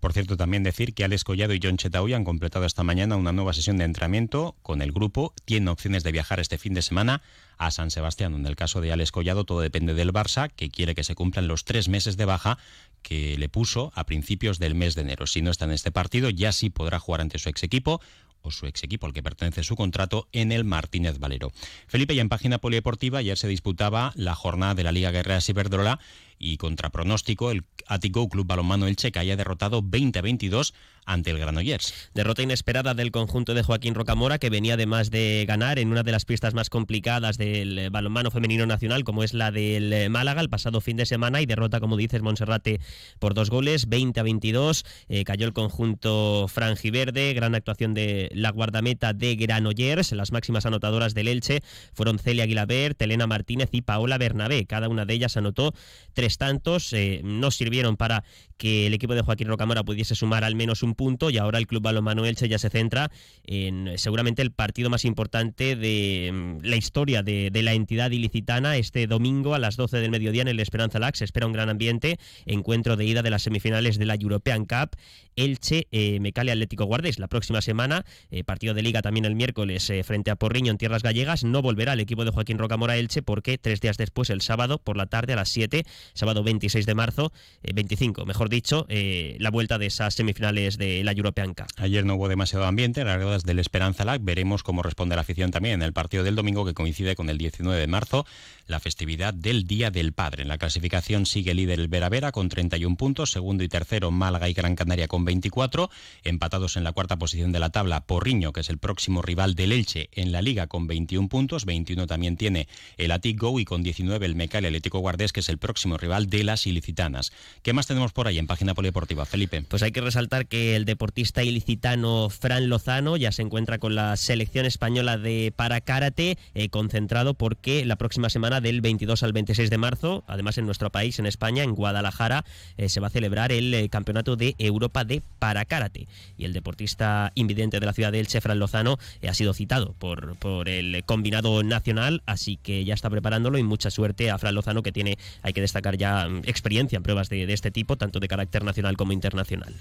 Por 0.00 0.12
cierto, 0.12 0.36
también 0.36 0.62
decir 0.62 0.94
que 0.94 1.04
Alex 1.04 1.24
Collado 1.24 1.54
y 1.54 1.60
John 1.62 1.76
Chetaoy 1.76 2.14
han 2.14 2.24
completado 2.24 2.64
esta 2.64 2.84
mañana 2.84 3.16
una 3.16 3.32
nueva 3.32 3.52
sesión 3.52 3.78
de 3.78 3.84
entrenamiento 3.84 4.56
con 4.62 4.80
el 4.80 4.92
grupo. 4.92 5.34
Tienen 5.44 5.68
opciones 5.68 6.04
de 6.04 6.12
viajar 6.12 6.38
este 6.38 6.58
fin 6.58 6.74
de 6.74 6.82
semana 6.82 7.22
a 7.56 7.70
San 7.70 7.90
Sebastián. 7.90 8.34
En 8.34 8.46
el 8.46 8.56
caso 8.56 8.80
de 8.80 8.92
Alex 8.92 9.10
Collado, 9.10 9.44
todo 9.44 9.60
depende 9.60 9.94
del 9.94 10.12
Barça, 10.12 10.50
que 10.54 10.70
quiere 10.70 10.94
que 10.94 11.04
se 11.04 11.14
cumplan 11.14 11.48
los 11.48 11.64
tres 11.64 11.88
meses 11.88 12.16
de 12.16 12.24
baja 12.24 12.58
que 13.02 13.36
le 13.38 13.48
puso 13.48 13.92
a 13.94 14.04
principios 14.04 14.58
del 14.58 14.74
mes 14.74 14.94
de 14.94 15.02
enero. 15.02 15.26
Si 15.26 15.42
no 15.42 15.50
está 15.50 15.64
en 15.64 15.72
este 15.72 15.90
partido, 15.90 16.30
ya 16.30 16.52
sí 16.52 16.70
podrá 16.70 16.98
jugar 17.00 17.20
ante 17.20 17.38
su 17.38 17.48
ex 17.48 17.62
equipo 17.62 18.00
o 18.42 18.50
su 18.50 18.66
ex 18.66 18.82
equipo 18.84 19.06
al 19.06 19.12
que 19.12 19.22
pertenece 19.22 19.64
su 19.64 19.76
contrato 19.76 20.28
en 20.32 20.52
el 20.52 20.64
Martínez 20.64 21.18
Valero. 21.18 21.52
Felipe, 21.86 22.14
ya 22.14 22.22
en 22.22 22.28
página 22.28 22.58
polideportiva 22.58 23.18
ayer 23.18 23.36
se 23.36 23.48
disputaba 23.48 24.12
la 24.14 24.34
jornada 24.34 24.74
de 24.74 24.84
la 24.84 24.92
Liga 24.92 25.10
Guerrera 25.10 25.40
Ciberdrola 25.40 25.98
y 26.38 26.56
contra 26.56 26.90
pronóstico 26.90 27.50
el 27.50 27.64
Atico 27.86 28.28
Club 28.28 28.46
Balonmano 28.46 28.86
Elche 28.86 29.12
que 29.12 29.18
haya 29.18 29.36
derrotado 29.36 29.82
20 29.82 30.18
a 30.18 30.22
22 30.22 30.74
ante 31.08 31.30
el 31.30 31.38
Granollers. 31.38 32.10
Derrota 32.14 32.42
inesperada 32.42 32.94
del 32.94 33.10
conjunto 33.10 33.54
de 33.54 33.62
Joaquín 33.62 33.94
Rocamora 33.94 34.38
que 34.38 34.50
venía 34.50 34.74
además 34.74 35.10
de 35.10 35.44
ganar 35.48 35.78
en 35.78 35.88
una 35.88 36.02
de 36.02 36.12
las 36.12 36.24
pistas 36.24 36.54
más 36.54 36.68
complicadas 36.70 37.38
del 37.38 37.88
balonmano 37.90 38.30
femenino 38.30 38.66
nacional 38.66 39.04
como 39.04 39.24
es 39.24 39.32
la 39.32 39.50
del 39.50 40.10
Málaga 40.10 40.42
el 40.42 40.50
pasado 40.50 40.80
fin 40.80 40.96
de 40.96 41.06
semana 41.06 41.40
y 41.40 41.46
derrota 41.46 41.80
como 41.80 41.96
dices 41.96 42.20
Monserrate 42.20 42.80
por 43.18 43.34
dos 43.34 43.48
goles 43.48 43.88
20 43.88 44.20
a 44.20 44.22
22 44.22 44.84
eh, 45.08 45.24
cayó 45.24 45.46
el 45.46 45.54
conjunto 45.54 46.46
franjiverde 46.48 47.32
gran 47.32 47.54
actuación 47.54 47.94
de 47.94 48.30
la 48.34 48.50
guardameta 48.50 49.14
de 49.14 49.34
Granollers 49.36 50.12
las 50.12 50.30
máximas 50.30 50.66
anotadoras 50.66 51.14
del 51.14 51.28
Elche 51.28 51.62
fueron 51.94 52.18
Celia 52.18 52.44
Aguilaber, 52.44 52.94
Telena 52.94 53.26
Martínez 53.26 53.70
y 53.72 53.80
Paola 53.80 54.18
Bernabé 54.18 54.66
cada 54.66 54.88
una 54.88 55.06
de 55.06 55.14
ellas 55.14 55.38
anotó 55.38 55.72
tres 56.12 56.36
tantos 56.36 56.92
eh, 56.92 57.22
no 57.24 57.50
sirvieron 57.50 57.96
para 57.96 58.24
que 58.58 58.88
el 58.88 58.94
equipo 58.94 59.14
de 59.14 59.22
Joaquín 59.22 59.48
Rocamora 59.48 59.84
pudiese 59.84 60.14
sumar 60.14 60.44
al 60.44 60.54
menos 60.54 60.82
un 60.82 60.94
punto 60.98 61.30
y 61.30 61.38
ahora 61.38 61.58
el 61.58 61.68
Club 61.68 61.80
Balonmano 61.80 62.26
Elche 62.26 62.48
ya 62.48 62.58
se 62.58 62.68
centra 62.68 63.10
en 63.44 63.96
seguramente 63.96 64.42
el 64.42 64.50
partido 64.50 64.90
más 64.90 65.04
importante 65.04 65.76
de 65.76 66.30
mm, 66.34 66.64
la 66.64 66.76
historia 66.76 67.22
de, 67.22 67.50
la 67.62 67.72
entidad 67.72 68.10
ilicitana 68.10 68.76
este 68.76 69.06
domingo 69.06 69.54
a 69.54 69.58
las 69.58 69.76
12 69.76 69.98
del 69.98 70.10
mediodía 70.10 70.42
en 70.42 70.48
el 70.48 70.60
Esperanza 70.60 70.98
Lax. 70.98 71.20
Se 71.20 71.24
espera 71.24 71.46
un 71.46 71.52
gran 71.52 71.68
ambiente, 71.68 72.18
encuentro 72.46 72.96
de 72.96 73.04
ida 73.04 73.22
de 73.22 73.30
las 73.30 73.42
semifinales 73.42 73.96
de 73.98 74.06
la 74.06 74.14
European 74.14 74.64
Cup, 74.66 74.96
Elche, 75.36 75.86
eh, 75.92 76.18
Mecale 76.20 76.50
Atlético 76.50 76.84
Guardés. 76.84 77.20
La 77.20 77.28
próxima 77.28 77.62
semana, 77.62 78.04
eh, 78.30 78.42
partido 78.42 78.74
de 78.74 78.82
liga 78.82 79.00
también 79.00 79.24
el 79.24 79.36
miércoles 79.36 79.88
eh, 79.90 80.02
frente 80.02 80.32
a 80.32 80.36
Porriño 80.36 80.72
en 80.72 80.78
Tierras 80.78 81.04
Gallegas. 81.04 81.44
No 81.44 81.62
volverá 81.62 81.92
el 81.92 82.00
equipo 82.00 82.24
de 82.24 82.32
Joaquín 82.32 82.58
Rocamora 82.58 82.96
Elche 82.96 83.22
porque 83.22 83.56
tres 83.56 83.80
días 83.80 83.96
después, 83.98 84.30
el 84.30 84.40
sábado 84.40 84.78
por 84.78 84.96
la 84.96 85.06
tarde 85.06 85.34
a 85.34 85.36
las 85.36 85.48
7, 85.50 85.84
sábado 86.14 86.42
26 86.42 86.86
de 86.86 86.94
marzo, 86.94 87.32
25, 87.72 88.26
mejor 88.26 88.48
dicho, 88.48 88.86
la 88.88 89.50
vuelta 89.50 89.78
de 89.78 89.86
esas 89.86 90.14
semifinales 90.14 90.76
de 90.76 90.87
la 91.04 91.12
European 91.12 91.54
Cup. 91.54 91.66
Ayer 91.76 92.04
no 92.04 92.14
hubo 92.14 92.28
demasiado 92.28 92.64
ambiente, 92.66 93.04
las 93.04 93.18
reglas 93.18 93.44
del 93.44 93.58
Esperanza 93.58 94.04
Lac. 94.04 94.22
Veremos 94.22 94.62
cómo 94.62 94.82
responde 94.82 95.14
la 95.14 95.22
afición 95.22 95.50
también 95.50 95.74
en 95.74 95.82
el 95.82 95.92
partido 95.92 96.24
del 96.24 96.36
domingo 96.36 96.64
que 96.64 96.74
coincide 96.74 97.16
con 97.16 97.30
el 97.30 97.38
19 97.38 97.78
de 97.78 97.86
marzo, 97.86 98.26
la 98.66 98.80
festividad 98.80 99.32
del 99.34 99.66
Día 99.66 99.90
del 99.90 100.12
Padre. 100.12 100.42
En 100.42 100.48
la 100.48 100.58
clasificación 100.58 101.26
sigue 101.26 101.54
líder 101.54 101.80
el 101.80 101.88
Vera 101.88 102.08
Vera 102.08 102.32
con 102.32 102.48
31 102.48 102.96
puntos, 102.96 103.30
segundo 103.30 103.64
y 103.64 103.68
tercero 103.68 104.10
Málaga 104.10 104.48
y 104.48 104.54
Gran 104.54 104.76
Canaria 104.76 105.08
con 105.08 105.24
24, 105.24 105.90
empatados 106.24 106.76
en 106.76 106.84
la 106.84 106.92
cuarta 106.92 107.16
posición 107.16 107.52
de 107.52 107.60
la 107.60 107.70
tabla 107.70 108.00
Porriño, 108.00 108.52
que 108.52 108.60
es 108.60 108.70
el 108.70 108.78
próximo 108.78 109.22
rival 109.22 109.54
del 109.54 109.72
Elche 109.72 110.10
en 110.12 110.32
la 110.32 110.42
liga 110.42 110.66
con 110.66 110.86
21 110.86 111.28
puntos, 111.28 111.64
21 111.64 112.06
también 112.06 112.36
tiene 112.36 112.68
el 112.96 113.12
Atic 113.12 113.40
Go 113.40 113.58
y 113.58 113.64
con 113.64 113.82
19 113.82 114.24
el 114.26 114.34
Mecal 114.34 114.64
Atlético 114.64 114.98
Guardés, 114.98 115.32
que 115.32 115.40
es 115.40 115.48
el 115.48 115.58
próximo 115.58 115.96
rival 115.96 116.28
de 116.28 116.44
las 116.44 116.66
ilicitanas. 116.66 117.32
¿Qué 117.62 117.72
más 117.72 117.86
tenemos 117.86 118.12
por 118.12 118.28
ahí 118.28 118.38
en 118.38 118.46
página 118.46 118.74
polideportiva, 118.74 119.24
Felipe? 119.24 119.62
Pues 119.62 119.82
hay 119.82 119.92
que 119.92 120.00
resaltar 120.00 120.46
que 120.46 120.67
el 120.76 120.84
deportista 120.84 121.42
ilicitano 121.42 122.28
Fran 122.30 122.68
Lozano 122.68 123.16
ya 123.16 123.32
se 123.32 123.42
encuentra 123.42 123.78
con 123.78 123.94
la 123.94 124.16
selección 124.16 124.66
española 124.66 125.18
de 125.18 125.52
parakarate 125.54 126.38
eh, 126.54 126.68
concentrado 126.68 127.34
porque 127.34 127.84
la 127.84 127.96
próxima 127.96 128.28
semana 128.28 128.60
del 128.60 128.80
22 128.80 129.22
al 129.22 129.32
26 129.32 129.70
de 129.70 129.78
marzo, 129.78 130.24
además 130.26 130.58
en 130.58 130.66
nuestro 130.66 130.90
país, 130.90 131.18
en 131.18 131.26
España, 131.26 131.62
en 131.62 131.74
Guadalajara, 131.74 132.44
eh, 132.76 132.88
se 132.88 133.00
va 133.00 133.08
a 133.08 133.10
celebrar 133.10 133.52
el 133.52 133.72
eh, 133.74 133.88
Campeonato 133.88 134.36
de 134.36 134.54
Europa 134.58 135.04
de 135.04 135.22
Parakarate. 135.38 136.08
Y 136.36 136.44
el 136.44 136.52
deportista 136.52 137.32
invidente 137.34 137.80
de 137.80 137.86
la 137.86 137.92
ciudad 137.92 138.12
de 138.12 138.20
Elche, 138.20 138.40
Fran 138.40 138.58
Lozano, 138.58 138.98
ha 139.26 139.34
sido 139.34 139.54
citado 139.54 139.94
por, 139.98 140.36
por 140.36 140.68
el 140.68 141.04
combinado 141.04 141.62
nacional, 141.62 142.22
así 142.26 142.56
que 142.56 142.84
ya 142.84 142.94
está 142.94 143.10
preparándolo 143.10 143.58
y 143.58 143.62
mucha 143.62 143.90
suerte 143.90 144.30
a 144.30 144.38
Fran 144.38 144.54
Lozano 144.54 144.82
que 144.82 144.92
tiene, 144.92 145.18
hay 145.42 145.52
que 145.52 145.60
destacar 145.60 145.96
ya 145.96 146.28
mm, 146.28 146.42
experiencia 146.46 146.96
en 146.96 147.02
pruebas 147.02 147.28
de 147.28 147.52
este 147.52 147.70
tipo, 147.70 147.96
tanto 147.96 148.20
de 148.20 148.28
carácter 148.28 148.64
nacional 148.64 148.96
como 148.96 149.12
internacional. 149.12 149.74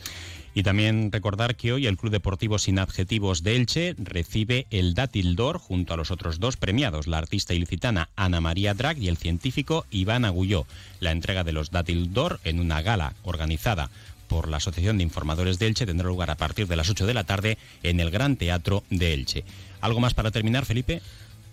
Y 0.57 0.63
también 0.63 1.11
recordar 1.11 1.55
que 1.55 1.71
hoy 1.71 1.85
el 1.85 1.97
Club 1.97 2.11
Deportivo 2.11 2.57
Sin 2.57 2.79
Adjetivos 2.79 3.43
de 3.43 3.57
Elche 3.57 3.93
recibe 3.99 4.65
el 4.71 4.95
Dátil 4.95 5.35
d'Or 5.35 5.59
junto 5.59 5.93
a 5.93 5.97
los 5.97 6.09
otros 6.09 6.39
dos 6.39 6.57
premiados, 6.57 7.05
la 7.05 7.19
artista 7.19 7.53
ilicitana 7.53 8.09
Ana 8.15 8.41
María 8.41 8.73
Drag 8.73 8.97
y 8.97 9.07
el 9.07 9.17
científico 9.17 9.85
Iván 9.91 10.25
Agulló. 10.25 10.65
La 10.99 11.11
entrega 11.11 11.43
de 11.43 11.51
los 11.51 11.69
Dátil 11.69 12.11
d'Or 12.11 12.39
en 12.43 12.59
una 12.59 12.81
gala 12.81 13.13
organizada 13.21 13.91
por 14.27 14.49
la 14.49 14.57
Asociación 14.57 14.97
de 14.97 15.03
Informadores 15.03 15.59
de 15.59 15.67
Elche 15.67 15.85
tendrá 15.85 16.07
lugar 16.07 16.31
a 16.31 16.37
partir 16.37 16.65
de 16.65 16.75
las 16.75 16.89
8 16.89 17.05
de 17.05 17.13
la 17.13 17.23
tarde 17.23 17.59
en 17.83 17.99
el 17.99 18.09
Gran 18.09 18.35
Teatro 18.35 18.83
de 18.89 19.13
Elche. 19.13 19.43
¿Algo 19.79 19.99
más 19.99 20.15
para 20.15 20.31
terminar, 20.31 20.65
Felipe? 20.65 21.03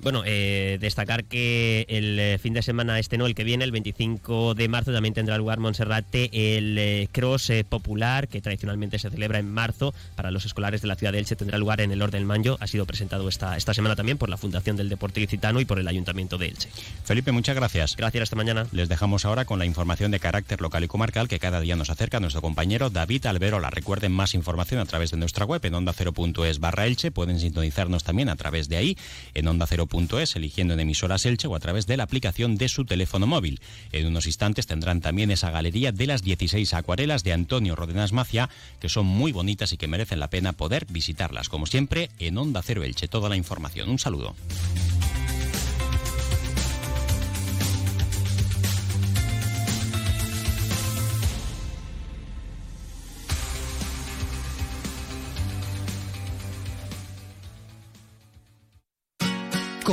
Bueno, 0.04 0.22
eh, 0.26 0.76
destacar 0.82 1.24
que 1.24 1.86
el 1.88 2.18
eh, 2.20 2.38
fin 2.38 2.52
de 2.52 2.60
semana 2.60 2.98
este 2.98 3.16
no, 3.16 3.24
el 3.24 3.34
que 3.34 3.42
viene, 3.42 3.64
el 3.64 3.72
25 3.72 4.54
de 4.54 4.68
marzo, 4.68 4.92
también 4.92 5.14
tendrá 5.14 5.38
lugar 5.38 5.60
Monserrate 5.60 6.28
el 6.58 6.76
eh, 6.76 7.08
cross 7.10 7.50
popular 7.70 8.28
que 8.28 8.42
tradicionalmente 8.42 8.98
se 8.98 9.08
celebra 9.08 9.38
en 9.38 9.50
marzo 9.50 9.94
para 10.14 10.30
los 10.30 10.44
escolares 10.44 10.82
de 10.82 10.88
la 10.88 10.96
ciudad 10.96 11.12
de 11.14 11.20
Elche 11.20 11.36
tendrá 11.36 11.56
lugar 11.56 11.80
en 11.80 11.90
el 11.90 12.02
Orden 12.02 12.26
Manjo. 12.26 12.58
Ha 12.60 12.66
sido 12.66 12.84
presentado 12.84 13.26
esta, 13.30 13.56
esta 13.56 13.72
semana 13.72 13.96
también 13.96 14.18
por 14.18 14.28
la 14.28 14.36
Fundación 14.36 14.76
del 14.76 14.90
Deporte 14.90 15.20
Licitano 15.20 15.58
y 15.58 15.64
por 15.64 15.78
el 15.78 15.88
Ayuntamiento 15.88 16.36
de 16.36 16.48
Elche. 16.48 16.68
Felipe, 17.04 17.32
muchas 17.32 17.56
gracias. 17.56 17.96
Gracias, 17.96 18.24
hasta 18.24 18.36
mañana. 18.36 18.66
Les 18.72 18.90
dejamos 18.90 19.24
ahora 19.24 19.46
con 19.46 19.58
la 19.58 19.64
información 19.64 20.10
de 20.10 20.20
carácter 20.20 20.60
local 20.60 20.84
y 20.84 20.88
comarcal 20.88 21.28
que 21.28 21.38
cada 21.38 21.60
día 21.60 21.76
nos 21.76 21.88
acerca 21.88 22.20
nuestro 22.20 22.42
compañero 22.42 22.90
David 22.90 23.24
Alberola. 23.24 23.70
Recuerden 23.70 24.12
más 24.12 24.34
información 24.34 24.80
a 24.80 24.84
través 24.84 25.12
de 25.12 25.16
nuestra 25.16 25.46
web 25.46 25.64
en 25.64 25.72
onda0.es 25.72 26.58
barra 26.60 26.84
Elche. 26.84 27.10
Pueden 27.10 27.40
sintonizarnos 27.40 28.04
también 28.04 28.28
a 28.28 28.36
través 28.36 28.68
de 28.68 28.76
ahí 28.76 28.98
en 29.32 29.48
onda 29.48 29.66
0 29.66 29.86
eligiendo 30.34 30.74
en 30.74 30.80
emisoras 30.80 31.24
Elche 31.24 31.46
o 31.46 31.54
a 31.54 31.60
través 31.60 31.86
de 31.86 31.96
la 31.96 32.02
aplicación 32.02 32.56
de 32.56 32.68
su 32.68 32.84
teléfono 32.84 33.26
móvil. 33.26 33.60
En 33.92 34.06
unos 34.06 34.26
instantes 34.26 34.66
tendrán 34.66 35.00
también 35.00 35.30
esa 35.30 35.50
galería 35.50 35.92
de 35.92 36.06
las 36.06 36.22
16 36.22 36.74
acuarelas 36.74 37.22
de 37.22 37.32
Antonio 37.32 37.76
Rodenas 37.76 38.12
Macia, 38.12 38.50
que 38.80 38.88
son 38.88 39.06
muy 39.06 39.32
bonitas 39.32 39.72
y 39.72 39.76
que 39.76 39.88
merecen 39.88 40.20
la 40.20 40.28
pena 40.28 40.52
poder 40.52 40.86
visitarlas. 40.90 41.48
Como 41.48 41.66
siempre, 41.66 42.10
en 42.18 42.36
Onda 42.38 42.62
Cero 42.62 42.82
Elche, 42.82 43.08
toda 43.08 43.28
la 43.28 43.36
información. 43.36 43.88
Un 43.88 43.98
saludo. 43.98 44.34